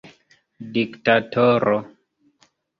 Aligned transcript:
diktatoro 0.73 1.77